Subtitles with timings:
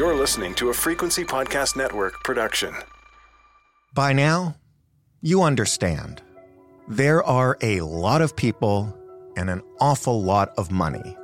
[0.00, 2.74] You're listening to a Frequency Podcast Network production.
[3.92, 4.56] By now,
[5.20, 6.22] you understand.
[6.88, 8.96] There are a lot of people
[9.36, 11.14] and an awful lot of money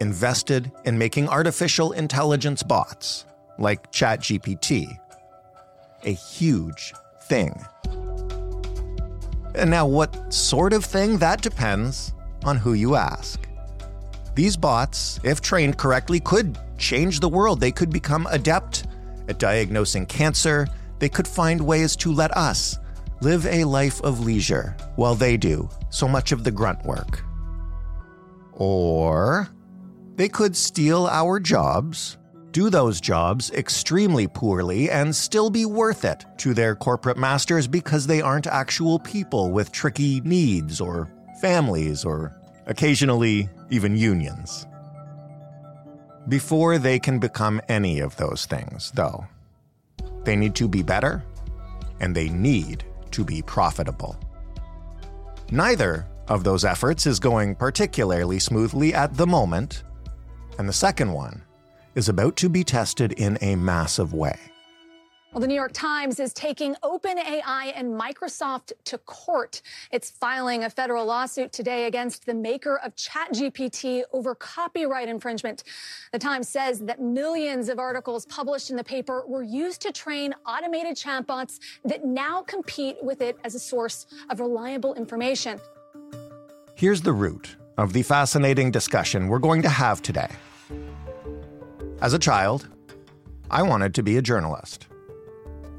[0.00, 3.24] invested in making artificial intelligence bots
[3.58, 4.96] like ChatGPT
[6.04, 7.60] a huge thing.
[9.56, 11.18] And now, what sort of thing?
[11.18, 12.14] That depends
[12.44, 13.40] on who you ask.
[14.34, 17.60] These bots, if trained correctly, could change the world.
[17.60, 18.86] They could become adept
[19.28, 20.66] at diagnosing cancer.
[20.98, 22.78] They could find ways to let us
[23.20, 27.22] live a life of leisure while they do so much of the grunt work.
[28.52, 29.48] Or
[30.16, 32.16] they could steal our jobs,
[32.50, 38.06] do those jobs extremely poorly, and still be worth it to their corporate masters because
[38.06, 41.08] they aren't actual people with tricky needs or
[41.40, 42.34] families or
[42.66, 44.66] occasionally even unions.
[46.28, 49.26] Before they can become any of those things, though,
[50.24, 51.24] they need to be better
[52.00, 54.16] and they need to be profitable.
[55.50, 59.82] Neither of those efforts is going particularly smoothly at the moment,
[60.58, 61.42] and the second one
[61.94, 64.38] is about to be tested in a massive way.
[65.32, 69.62] Well, the New York Times is taking OpenAI and Microsoft to court.
[69.90, 75.64] It's filing a federal lawsuit today against the maker of ChatGPT over copyright infringement.
[76.12, 80.34] The Times says that millions of articles published in the paper were used to train
[80.46, 85.58] automated chatbots that now compete with it as a source of reliable information.
[86.74, 90.28] Here's the root of the fascinating discussion we're going to have today.
[92.02, 92.68] As a child,
[93.50, 94.88] I wanted to be a journalist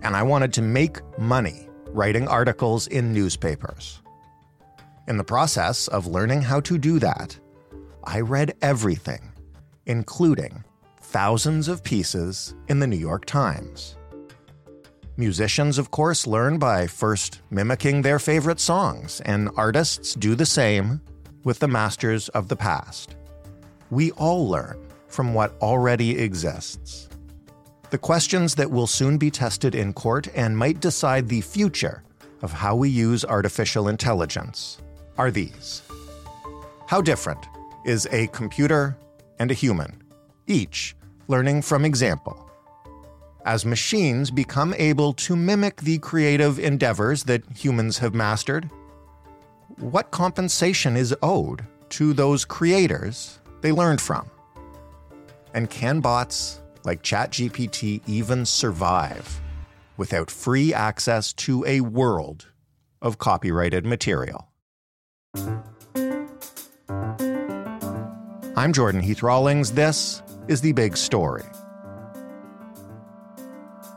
[0.04, 4.02] and I wanted to make money writing articles in newspapers.
[5.08, 7.38] In the process of learning how to do that,
[8.04, 9.32] I read everything,
[9.86, 10.64] including
[11.02, 13.98] thousands of pieces in the New York Times.
[15.16, 21.00] Musicians, of course, learn by first mimicking their favorite songs, and artists do the same
[21.44, 23.16] with the masters of the past.
[23.92, 27.10] We all learn from what already exists.
[27.94, 32.02] The questions that will soon be tested in court and might decide the future
[32.42, 34.80] of how we use artificial intelligence
[35.20, 35.84] are these
[36.88, 37.46] How different
[37.86, 38.98] is a computer
[39.38, 40.02] and a human,
[40.48, 40.96] each
[41.28, 42.50] learning from example?
[43.46, 48.72] As machines become able to mimic the creative endeavors that humans have mastered,
[49.78, 54.32] what compensation is owed to those creators they learned from?
[55.54, 59.42] And can bots like ChatGPT even survive
[59.98, 62.48] without free access to a world
[63.02, 64.50] of copyrighted material?
[68.56, 69.72] I'm Jordan Heath Rawlings.
[69.72, 71.44] This is The Big Story.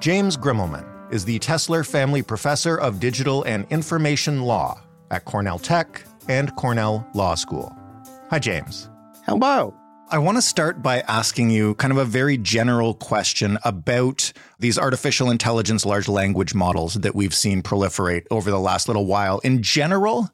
[0.00, 4.80] James Grimmelmann is the Tessler Family Professor of Digital and Information Law
[5.10, 7.76] at Cornell Tech and Cornell Law School.
[8.30, 8.90] Hi, James.
[9.24, 9.74] Hello.
[10.08, 14.78] I want to start by asking you kind of a very general question about these
[14.78, 19.40] artificial intelligence large language models that we've seen proliferate over the last little while.
[19.40, 20.30] In general,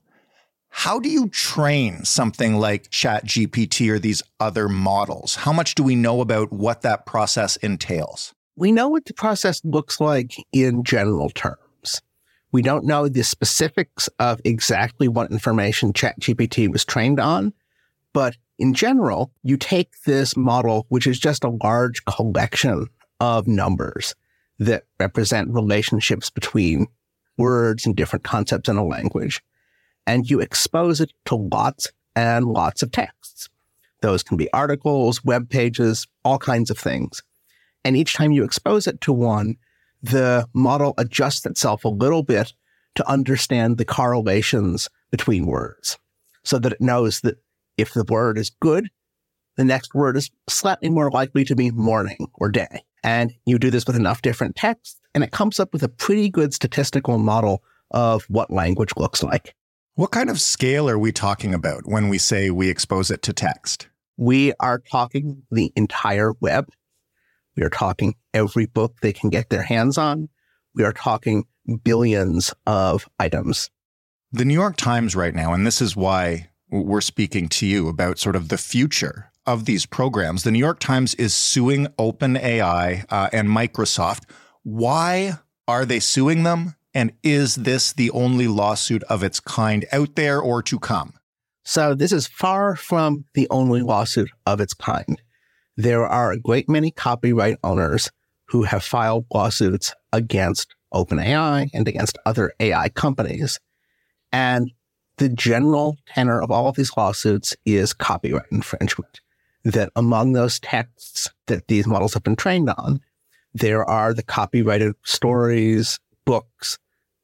[0.69, 5.37] how do you train something like ChatGPT or these other models?
[5.37, 8.35] How much do we know about what that process entails?
[8.57, 12.03] We know what the process looks like in general terms.
[12.53, 17.55] We don't know the specifics of exactly what information ChatGPT was trained on,
[18.13, 22.87] but in general, you take this model, which is just a large collection
[23.21, 24.15] of numbers
[24.59, 26.87] that represent relationships between
[27.39, 29.43] words and different concepts in a language,
[30.07, 33.49] and you expose it to lots and lots of texts.
[34.01, 37.23] Those can be articles, web pages, all kinds of things.
[37.85, 39.57] And each time you expose it to one,
[40.03, 42.53] the model adjusts itself a little bit
[42.97, 45.99] to understand the correlations between words
[46.45, 47.39] so that it knows that
[47.83, 48.89] if the word is good,
[49.57, 52.85] the next word is slightly more likely to be morning or day.
[53.05, 56.31] And you do this with enough different texts, and it comes up with a pretty
[56.31, 59.55] good statistical model of what language looks like.
[59.95, 63.33] What kind of scale are we talking about when we say we expose it to
[63.33, 63.89] text?
[64.17, 66.69] We are talking the entire web.
[67.57, 70.29] We are talking every book they can get their hands on.
[70.75, 71.45] We are talking
[71.83, 73.71] billions of items.
[74.31, 78.19] The New York Times right now, and this is why we're speaking to you about
[78.19, 80.43] sort of the future of these programs.
[80.43, 84.23] The New York Times is suing OpenAI uh, and Microsoft.
[84.63, 85.35] Why
[85.69, 86.77] are they suing them?
[86.95, 91.15] And is this the only lawsuit of its kind out there or to come?
[91.65, 95.21] So, this is far from the only lawsuit of its kind.
[95.77, 98.11] there are a great many copyright owners
[98.47, 103.59] who have filed lawsuits against OpenAI and against other AI companies.
[104.33, 104.71] And
[105.23, 109.21] the general tenor of all of these lawsuits is copyright infringement.
[109.63, 113.01] That among those texts that these models have been trained on,
[113.55, 116.77] there are the copyrighted stories, books,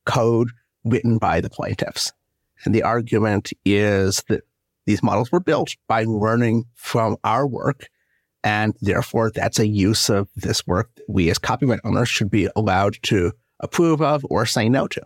[0.06, 0.50] code
[0.84, 2.12] written by the plaintiffs.
[2.64, 4.42] And the argument is that
[4.86, 7.88] these models were built by learning from our work.
[8.44, 12.48] And therefore, that's a use of this work that we as copyright owners should be
[12.54, 15.02] allowed to approve of or say no to.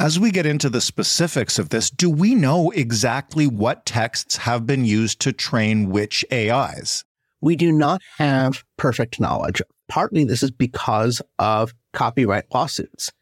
[0.00, 4.66] As we get into the specifics of this, do we know exactly what texts have
[4.66, 7.04] been used to train which AIs?
[7.42, 9.60] We do not have perfect knowledge.
[9.88, 13.12] Partly this is because of copyright lawsuits.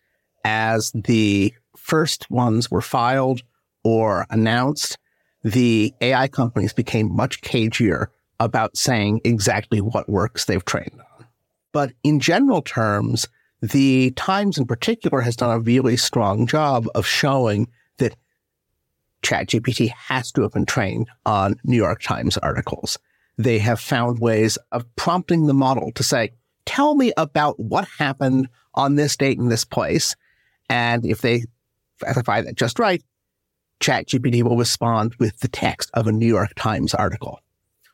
[0.45, 3.43] As the first ones were filed
[3.83, 4.99] or announced,
[5.43, 8.07] the AI companies became much cagier
[8.39, 11.27] about saying exactly what works they've trained on.
[11.73, 13.27] But in general terms,
[13.61, 17.69] the Times in particular has done a really strong job of showing
[17.99, 18.17] that
[19.23, 22.99] ChatGPT has to have been trained on New York Times articles.
[23.37, 26.33] They have found ways of prompting the model to say,
[26.67, 30.15] tell me about what happened on this date in this place.
[30.69, 31.45] And if they
[31.97, 33.03] specify that just right,
[33.81, 37.41] ChatGPT will respond with the text of a New York Times article.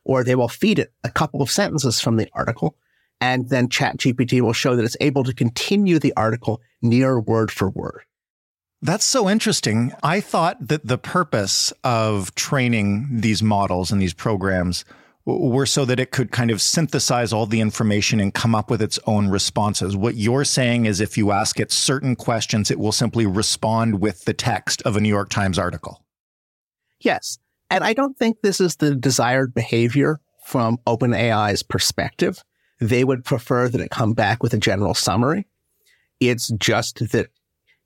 [0.05, 2.77] Or they will feed it a couple of sentences from the article
[3.25, 7.71] and then ChatGPT will show that it's able to continue the article near word for
[7.71, 8.03] word.
[8.83, 9.95] That's so interesting.
[10.03, 14.85] I thought that the purpose of training these models and these programs
[15.25, 18.83] were so that it could kind of synthesize all the information and come up with
[18.83, 19.97] its own responses.
[19.97, 24.27] What you're saying is if you ask it certain questions, it will simply respond with
[24.27, 26.05] the text of a New York Times article.
[27.01, 27.39] Yes.
[27.71, 32.45] And I don't think this is the desired behavior from OpenAI's perspective
[32.81, 35.47] they would prefer that it come back with a general summary.
[36.21, 37.29] It's just that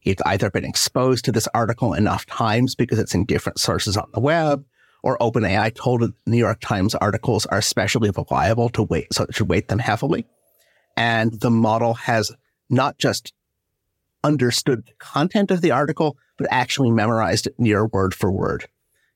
[0.02, 4.08] it's either been exposed to this article enough times because it's in different sources on
[4.14, 4.64] the web,
[5.02, 9.34] or OpenAI told it New York Times articles are especially reliable to wait, so it
[9.34, 10.26] should weight them heavily.
[10.96, 12.32] And the model has
[12.70, 13.32] not just
[14.24, 18.68] understood the content of the article, but actually memorized it near word for word.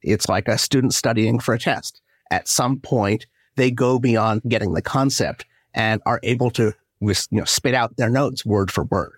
[0.02, 2.00] It's like a student studying for a test.
[2.30, 3.26] At some point,
[3.56, 8.10] they go beyond getting the concept and are able to you know, spit out their
[8.10, 9.14] notes word for word.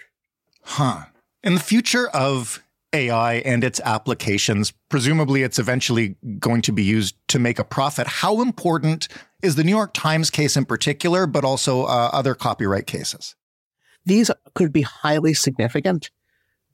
[0.62, 1.04] Huh.
[1.42, 2.62] In the future of
[2.94, 8.06] AI and its applications, presumably it's eventually going to be used to make a profit.
[8.06, 9.08] How important
[9.42, 13.34] is the New York Times case in particular, but also uh, other copyright cases?
[14.06, 16.10] These could be highly significant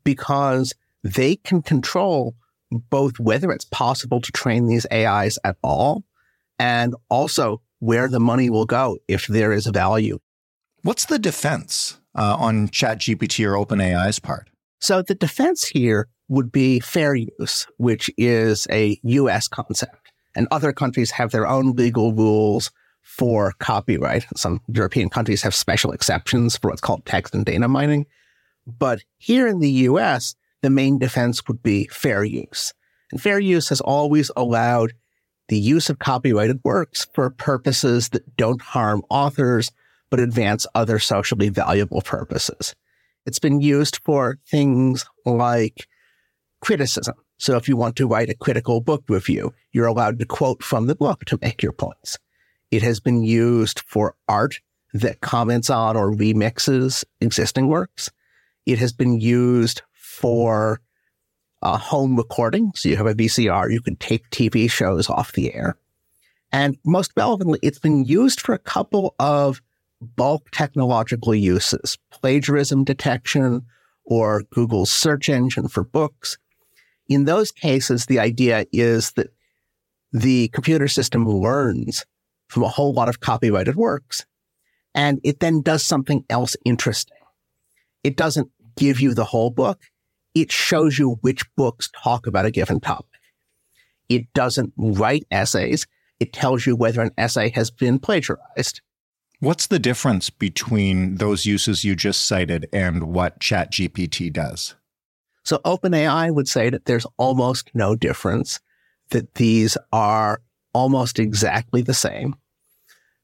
[0.05, 2.35] because they can control
[2.71, 6.05] both whether it's possible to train these AIs at all
[6.59, 10.19] and also where the money will go if there is a value.
[10.83, 14.49] What's the defense uh, on ChatGPT or OpenAI's part?
[14.81, 20.13] So the defense here would be fair use, which is a US concept.
[20.35, 22.71] And other countries have their own legal rules
[23.03, 24.27] for copyright.
[24.37, 28.07] Some European countries have special exceptions for what's called text and data mining.
[28.67, 32.73] But here in the US, the main defense would be fair use.
[33.11, 34.93] And fair use has always allowed
[35.51, 39.73] the use of copyrighted works for purposes that don't harm authors,
[40.09, 42.77] but advance other socially valuable purposes.
[43.27, 45.89] It's been used for things like
[46.61, 47.17] criticism.
[47.39, 50.87] So if you want to write a critical book review, you're allowed to quote from
[50.87, 52.17] the book to make your points.
[52.71, 54.61] It has been used for art
[54.95, 58.09] that comments on or remixes existing works.
[58.67, 60.81] It has been used for
[61.63, 62.73] uh, home recording.
[62.75, 65.77] So you have a VCR, you can take TV shows off the air.
[66.53, 69.63] And most relevantly, it's been used for a couple of
[70.01, 73.63] bulk technological uses, plagiarism detection
[74.05, 76.39] or Google's search engine for books.
[77.09, 79.33] In those cases, the idea is that
[80.13, 82.05] the computer system learns
[82.49, 84.27] from a whole lot of copyrighted works
[84.95, 87.17] and it then does something else interesting.
[88.03, 89.81] It doesn't give you the whole book
[90.35, 93.07] it shows you which books talk about a given topic.
[94.09, 95.87] It doesn't write essays.
[96.19, 98.81] It tells you whether an essay has been plagiarized.
[99.39, 104.75] What's the difference between those uses you just cited and what ChatGPT does?
[105.45, 108.61] So OpenAI would say that there's almost no difference,
[109.11, 110.43] that these are
[110.75, 112.35] almost exactly the same.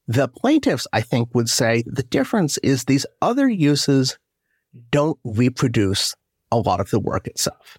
[0.09, 4.19] The plaintiffs, I think, would say the difference is these other uses
[4.91, 6.15] don't reproduce
[6.57, 7.79] a lot of the work itself.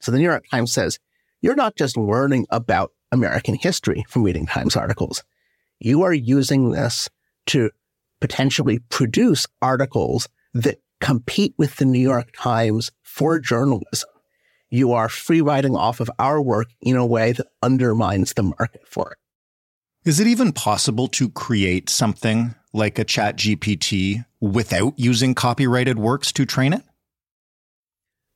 [0.00, 0.98] So the New York Times says,
[1.40, 5.22] you're not just learning about American history from reading Times articles.
[5.80, 7.08] you are using this
[7.46, 7.70] to
[8.20, 14.08] potentially produce articles that compete with the New York Times for journalism.
[14.70, 18.86] You are free riding off of our work in a way that undermines the market
[18.86, 19.18] for it.
[20.08, 26.32] Is it even possible to create something like a chat GPT without using copyrighted works
[26.32, 26.82] to train it?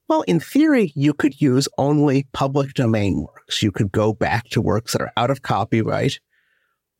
[0.08, 3.62] Well, in theory, you could use only public domain works.
[3.62, 6.20] You could go back to works that are out of copyright,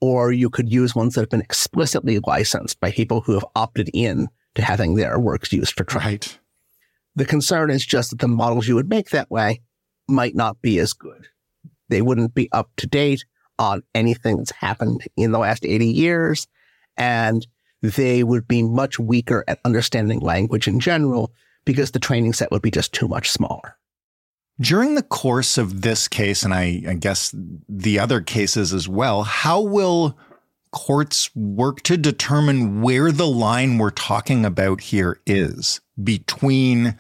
[0.01, 3.91] or you could use ones that have been explicitly licensed by people who have opted
[3.95, 6.11] in to having their works used for training.
[6.11, 6.39] Right.
[7.15, 9.61] The concern is just that the models you would make that way
[10.09, 11.29] might not be as good.
[11.89, 13.25] They wouldn't be up to date
[13.59, 16.49] on anything that's happened in the last 80 years,
[16.97, 17.47] and
[17.83, 21.33] they would be much weaker at understanding language in general
[21.67, 23.77] because the training set would be just too much smaller.
[24.59, 27.35] During the course of this case, and I, I, guess
[27.69, 30.17] the other cases as well, how will
[30.73, 36.97] courts work to determine where the line we're talking about here is between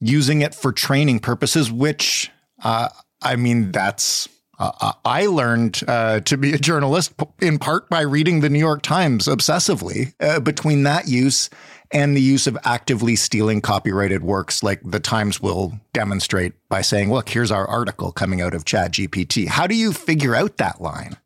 [0.00, 2.30] using it for training purposes, which,
[2.64, 2.88] uh,
[3.22, 8.40] I mean, that's uh, I learned uh, to be a journalist in part by reading
[8.40, 10.14] the New York Times obsessively.
[10.18, 11.50] Uh, between that use
[11.90, 17.12] and the use of actively stealing copyrighted works, like the Times will demonstrate by saying,
[17.12, 21.16] "Look, here's our article coming out of ChatGPT." How do you figure out that line?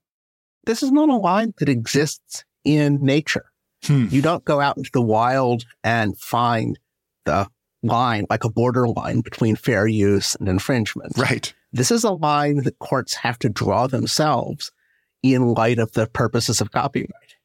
[0.64, 3.46] This is not a line that exists in nature.
[3.84, 4.06] Hmm.
[4.10, 6.78] You don't go out into the wild and find
[7.24, 7.48] the
[7.82, 11.16] line like a borderline between fair use and infringement.
[11.16, 11.52] Right.
[11.72, 14.70] This is a line that courts have to draw themselves
[15.22, 17.36] in light of the purposes of copyright.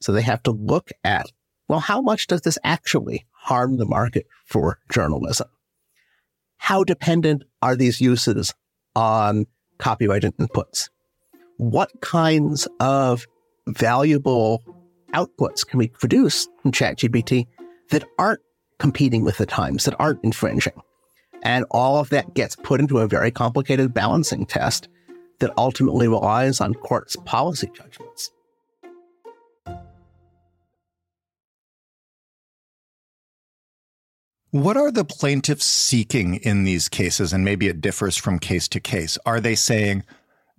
[0.00, 1.26] So they have to look at,
[1.74, 5.48] well, how much does this actually harm the market for journalism?
[6.56, 8.54] How dependent are these uses
[8.94, 9.46] on
[9.78, 10.88] copyrighted inputs?
[11.56, 13.26] What kinds of
[13.66, 14.62] valuable
[15.14, 17.48] outputs can we produce from ChatGPT
[17.90, 18.42] that aren't
[18.78, 20.80] competing with the times, that aren't infringing?
[21.42, 24.86] And all of that gets put into a very complicated balancing test
[25.40, 28.30] that ultimately relies on courts' policy judgments.
[34.54, 37.32] What are the plaintiffs seeking in these cases?
[37.32, 39.18] And maybe it differs from case to case.
[39.26, 40.04] Are they saying,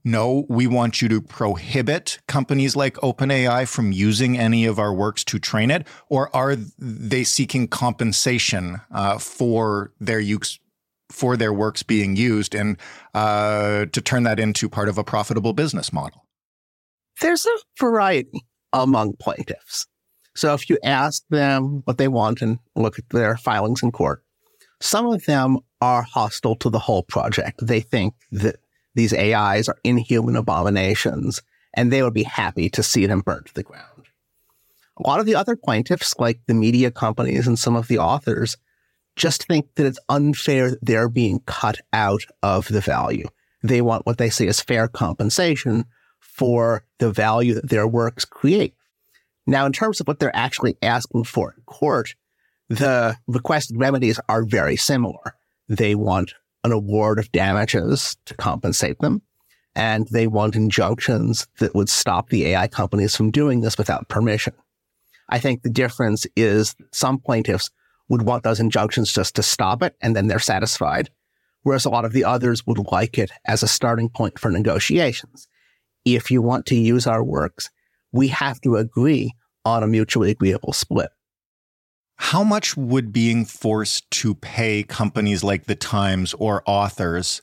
[0.03, 5.23] no, we want you to prohibit companies like OpenAI from using any of our works
[5.23, 5.87] to train it?
[6.09, 10.59] Or are they seeking compensation uh, for their use
[11.09, 12.75] for their works being used and
[13.13, 16.25] uh, to turn that into part of a profitable business model?
[17.21, 18.41] There's a variety
[18.73, 19.87] among plaintiffs.
[20.35, 24.23] So if you ask them what they want and look at their filings in court,
[24.81, 27.65] some of them are hostile to the whole project.
[27.65, 28.57] They think that
[28.95, 31.41] these AIs are inhuman abominations
[31.73, 34.07] and they would be happy to see them burnt to the ground.
[34.97, 38.57] A lot of the other plaintiffs, like the media companies and some of the authors,
[39.15, 43.27] just think that it's unfair that they're being cut out of the value.
[43.63, 45.85] They want what they see as fair compensation
[46.19, 48.75] for the value that their works create.
[49.47, 52.15] Now, in terms of what they're actually asking for in court,
[52.69, 55.35] the requested remedies are very similar.
[55.69, 56.33] They want
[56.63, 59.21] an award of damages to compensate them,
[59.75, 64.53] and they want injunctions that would stop the AI companies from doing this without permission.
[65.29, 67.69] I think the difference is some plaintiffs
[68.09, 71.09] would want those injunctions just to stop it and then they're satisfied.
[71.63, 75.47] Whereas a lot of the others would like it as a starting point for negotiations.
[76.03, 77.71] If you want to use our works,
[78.15, 79.31] we have to agree
[79.65, 81.09] on a mutually agreeable split.
[82.17, 87.41] How much would being forced to pay companies like the Times or authors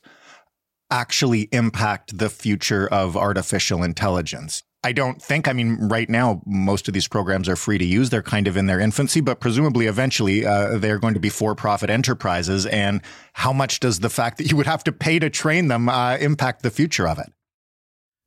[0.89, 4.63] actually impact the future of artificial intelligence?
[4.85, 5.47] I don't think.
[5.47, 8.09] I mean, right now, most of these programs are free to use.
[8.09, 11.55] They're kind of in their infancy, but presumably eventually uh, they're going to be for
[11.55, 12.65] profit enterprises.
[12.65, 13.01] And
[13.33, 16.17] how much does the fact that you would have to pay to train them uh,
[16.17, 17.31] impact the future of it?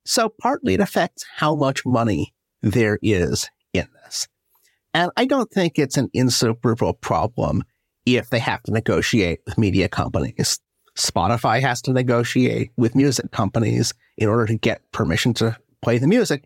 [0.05, 2.33] So, partly it affects how much money
[2.71, 4.27] there is in this.
[4.93, 7.63] And I don't think it's an insuperable problem
[8.05, 10.59] if they have to negotiate with media companies.
[10.97, 16.07] Spotify has to negotiate with music companies in order to get permission to play the
[16.07, 16.45] music,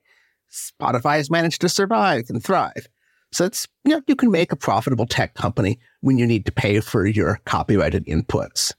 [0.52, 2.88] Spotify has managed to survive and thrive.
[3.32, 6.52] So it's, you know, you can make a profitable tech company when you need to
[6.52, 8.74] pay for your copyrighted inputs.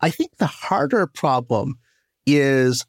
[0.00, 1.78] I think the harder problem
[2.26, 2.86] is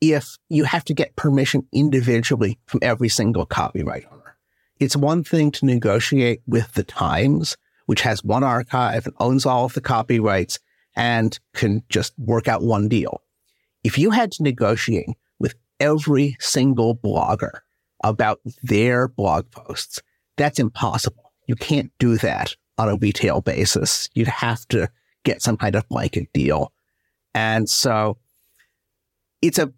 [0.00, 4.36] if you have to get permission individually from every single copyright owner.
[4.78, 9.64] It's one thing to negotiate with the Times, which has one archive and owns all
[9.64, 10.58] of the copyrights
[10.94, 13.22] and can just work out one deal.
[13.82, 17.60] If you had to negotiate with every single blogger
[18.02, 20.00] about their blog posts.
[20.36, 21.32] That's impossible.
[21.46, 24.08] You can't do that on a retail basis.
[24.14, 24.88] You'd have to
[25.24, 26.72] get some kind of blanket deal.
[27.34, 28.18] And so
[29.42, 29.72] it's a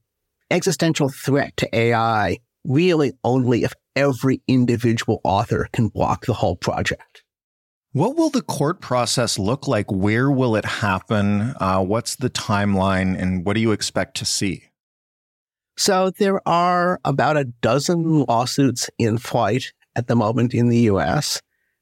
[0.50, 7.23] existential threat to AI really only if every individual author can block the whole project.
[7.92, 9.90] What will the court process look like?
[9.90, 11.54] Where will it happen?
[11.59, 14.64] Uh, what's the timeline and what do you expect to see?
[15.76, 21.40] So there are about a dozen lawsuits in flight at the moment in the US,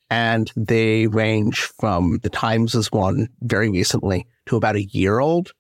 [0.09, 5.53] and they range from the Times as one very recently to about a year old.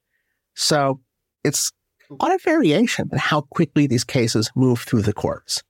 [0.54, 1.00] So
[1.44, 1.72] it's
[2.10, 5.62] a lot of variation in how quickly these cases move through the courts.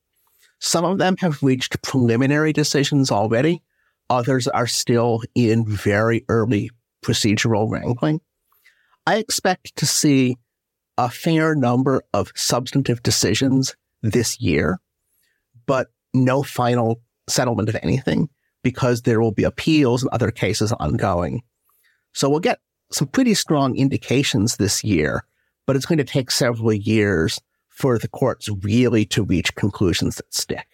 [0.61, 3.62] Some of them have reached preliminary decisions already.
[4.11, 6.71] Others are still in very early
[7.04, 8.21] procedural wrangling.
[9.07, 10.37] I expect to see
[10.97, 14.80] a fair number of substantive decisions this year,
[15.66, 18.28] but no final settlement of anything
[18.62, 21.42] because there will be appeals and other cases ongoing.
[22.12, 22.59] So we'll get
[22.90, 25.25] some pretty strong indications this year,
[25.68, 30.32] but it's going to take several years for the courts really to reach conclusions that
[30.32, 30.66] stick.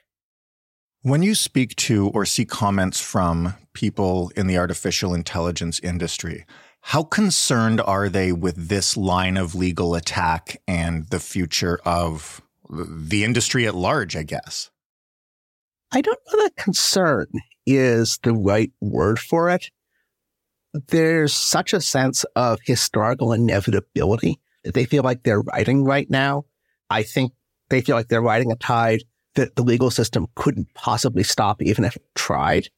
[1.03, 6.47] When you speak to or see comments from people in the artificial intelligence industry,
[6.81, 13.25] how concerned are they with this line of legal attack and the future of the
[13.25, 14.71] industry at large, I guess?
[15.91, 17.27] I don't know that concern
[17.67, 19.71] is the right word for it.
[20.73, 26.45] There's such a sense of historical inevitability they feel like they're riding right now.
[26.91, 27.33] I think
[27.71, 29.03] they feel like they're riding a tide
[29.35, 32.69] that the legal system couldn't possibly stop even if it tried.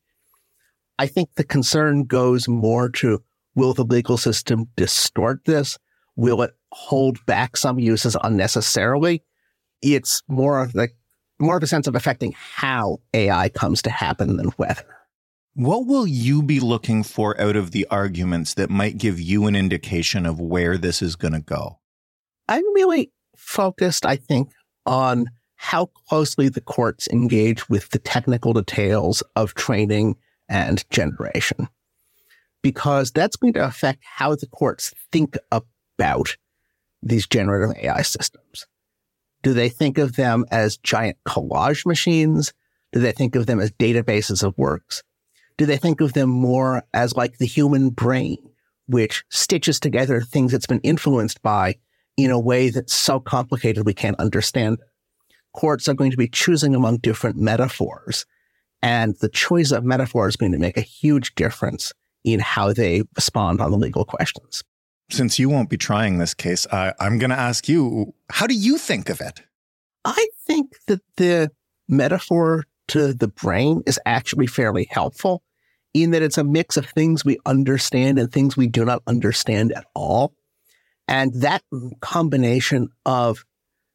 [0.99, 3.23] I think the concern goes more to
[3.57, 5.79] Will the legal system distort this?
[6.15, 9.25] Will it hold back some uses unnecessarily?
[9.81, 10.95] It's more of like
[11.41, 14.85] more of a sense of affecting how AI comes to happen than whether.
[15.55, 19.57] What will you be looking for out of the arguments that might give you an
[19.57, 21.79] indication of where this is going to go?
[22.49, 24.53] I'm really focused, I think,
[24.85, 30.17] on how closely the courts engage with the technical details of training
[30.49, 31.69] and generation
[32.63, 36.37] because that's going to affect how the courts think about
[37.03, 38.67] these generative AI systems.
[39.43, 42.53] Do they think of them as giant collage machines?
[42.93, 45.05] Do they think of them as databases of works?
[45.57, 48.39] Do they think of them more as like the human brain,
[48.87, 51.77] which stitches together things it's been influenced by
[52.17, 54.79] in a way that's so complicated we can't understand?
[55.53, 58.27] Courts are going to be choosing among different metaphors,
[58.83, 61.93] and the choice of metaphor is going to make a huge difference
[62.25, 64.63] in how they respond on the legal questions.
[65.11, 68.55] Since you won't be trying this case, uh, I'm going to ask you how do
[68.55, 69.41] you think of it?
[70.05, 71.51] I think that the
[71.89, 75.43] metaphor to the brain is actually fairly helpful
[75.95, 79.73] in that it's a mix of things we understand and things we do not understand
[79.73, 80.35] at all.
[81.09, 81.63] And that
[82.01, 83.45] combination of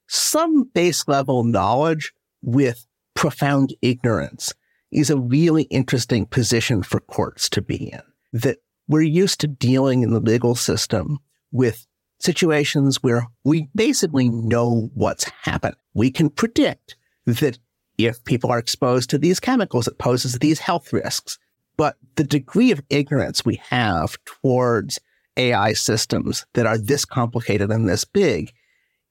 [0.08, 4.54] some base level knowledge with profound ignorance
[4.92, 8.02] is a really interesting position for courts to be in
[8.34, 11.20] that we're used to dealing in the legal system
[11.52, 11.86] with
[12.20, 15.76] situations where we basically know what's happened.
[15.94, 16.96] We can predict
[17.26, 17.58] that
[17.98, 21.38] if people are exposed to these chemicals, it poses these health risks.
[21.78, 25.00] But the degree of ignorance we have towards
[25.38, 28.52] AI systems that are this complicated and this big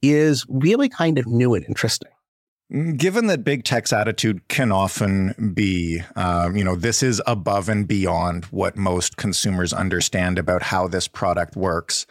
[0.03, 2.11] is really kind of new and interesting.
[2.97, 7.87] Given that big tech's attitude can often be, um, you know, this is above and
[7.87, 12.07] beyond what most consumers understand about how this product works,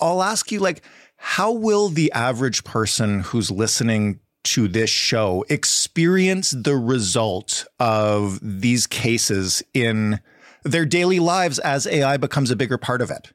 [0.00, 0.82] I'll ask you, like,
[1.16, 8.86] how will the average person who's listening to this show experience the result of these
[8.86, 10.20] cases in
[10.62, 13.32] their daily lives as AI becomes a bigger part of it?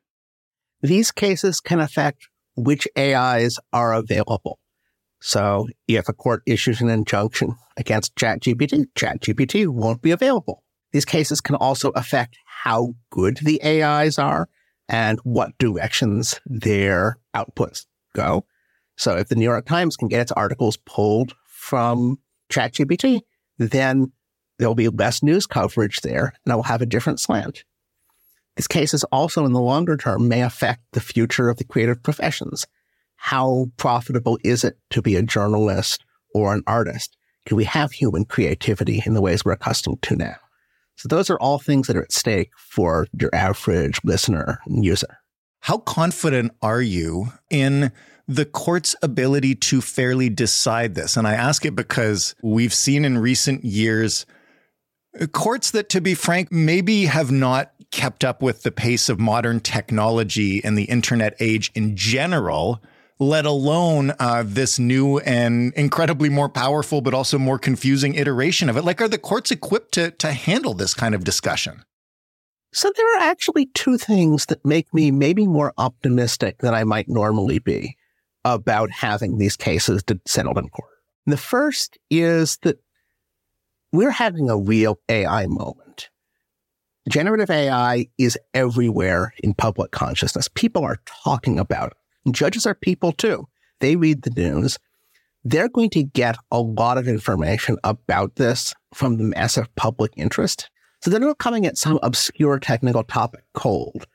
[0.82, 4.60] These cases can affect which AIs are available.
[5.22, 10.64] So if a court issues an injunction against ChatGPT, ChatGPT won't be available.
[10.92, 14.48] These cases can also affect how good the AIs are
[14.88, 17.86] and what directions their outputs
[18.16, 18.46] go.
[18.96, 23.22] So if the New York Times can get its articles pulled from ChatGPT,
[23.58, 24.12] then
[24.60, 27.64] there'll be less news coverage there and it will have a different slant.
[28.56, 32.66] These cases also in the longer term may affect the future of the creative professions
[33.18, 37.18] how profitable is it to be a journalist or an artist?
[37.46, 40.36] Can we have human creativity in the ways we're accustomed to now?
[40.96, 45.20] So those are all things that are at stake for your average listener and user.
[45.62, 47.92] How confident are you in
[48.28, 51.18] the court's ability to fairly decide this?
[51.18, 54.26] And I ask it because we've seen in recent years
[55.26, 59.60] courts that, to be frank, maybe have not kept up with the pace of modern
[59.60, 62.82] technology and the internet age in general,
[63.18, 68.78] let alone uh, this new and incredibly more powerful, but also more confusing iteration of
[68.78, 68.84] it.
[68.84, 71.84] Like, are the courts equipped to, to handle this kind of discussion?
[72.74, 77.08] So there are actually two things that make me maybe more optimistic than I might
[77.08, 77.96] normally be
[78.44, 80.92] about having these cases settled in court.
[81.26, 82.78] The first is that
[83.98, 86.10] we're having a real AI moment.
[87.10, 90.48] Generative AI is everywhere in public consciousness.
[90.54, 91.98] People are talking about it.
[92.24, 93.48] And judges are people too.
[93.80, 94.78] They read the news.
[95.44, 100.70] They're going to get a lot of information about this from the massive public interest.
[101.02, 104.06] So they're not coming at some obscure technical topic cold.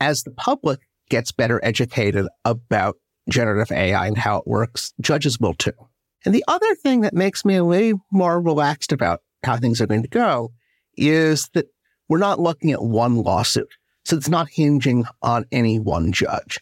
[0.00, 2.96] As the public gets better educated about
[3.28, 5.89] generative AI and how it works, judges will too.
[6.24, 10.02] And the other thing that makes me way more relaxed about how things are going
[10.02, 10.52] to go
[10.96, 11.66] is that
[12.08, 13.72] we're not looking at one lawsuit.
[14.04, 16.58] So it's not hinging on any one judge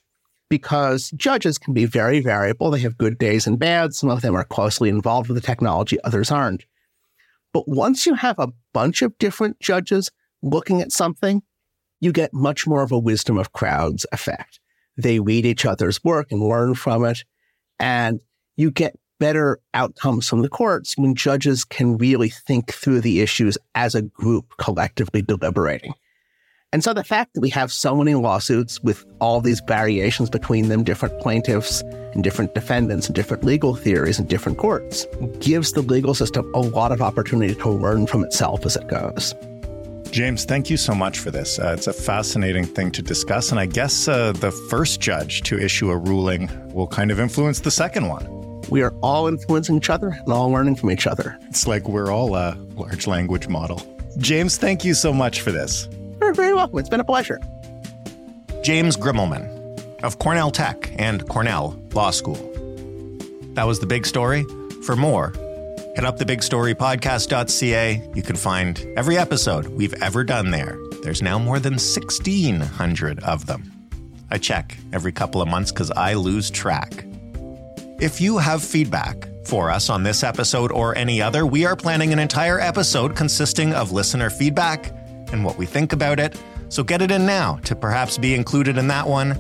[0.49, 2.71] because judges can be very variable.
[2.71, 3.95] They have good days and bad.
[3.95, 6.65] Some of them are closely involved with the technology, others aren't.
[7.53, 10.11] But once you have a bunch of different judges
[10.43, 11.43] looking at something,
[12.01, 14.61] you get much more of a wisdom of crowds effect.
[14.97, 17.25] They read each other's work and learn from it.
[17.79, 18.21] And
[18.57, 23.59] you get better outcomes from the courts when judges can really think through the issues
[23.75, 25.95] as a group collectively deliberating.
[26.71, 30.69] And so the fact that we have so many lawsuits with all these variations between
[30.69, 31.81] them, different plaintiffs
[32.13, 35.07] and different defendants and different legal theories and different courts,
[35.41, 39.35] gives the legal system a lot of opportunity to learn from itself as it goes.
[40.11, 41.59] James, thank you so much for this.
[41.59, 43.51] Uh, it's a fascinating thing to discuss.
[43.51, 47.61] And I guess uh, the first judge to issue a ruling will kind of influence
[47.61, 48.48] the second one.
[48.71, 51.39] We are all influencing each other and all learning from each other.
[51.49, 53.81] It's like we're all a large language model.
[54.19, 55.89] James, thank you so much for this.
[56.21, 56.79] You're very welcome.
[56.79, 57.41] It's been a pleasure.
[58.63, 59.55] James Grimmelmann
[60.03, 62.37] of Cornell Tech and Cornell Law School.
[63.55, 64.45] That was the big story.
[64.85, 65.33] For more,
[65.97, 68.11] head up thebigstorypodcast.ca.
[68.15, 70.79] You can find every episode we've ever done there.
[71.03, 73.73] There's now more than 1,600 of them.
[74.31, 77.05] I check every couple of months because I lose track.
[78.01, 82.13] If you have feedback for us on this episode or any other, we are planning
[82.13, 84.93] an entire episode consisting of listener feedback
[85.33, 86.41] and what we think about it.
[86.69, 89.31] So get it in now to perhaps be included in that one.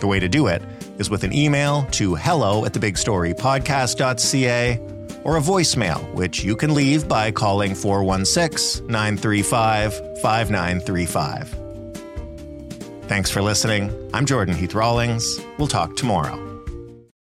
[0.00, 0.62] The way to do it
[0.98, 4.80] is with an email to hello at thebigstorypodcast.ca
[5.24, 11.54] or a voicemail, which you can leave by calling 416 935 5935.
[13.08, 14.10] Thanks for listening.
[14.14, 15.38] I'm Jordan Heath Rawlings.
[15.58, 16.45] We'll talk tomorrow.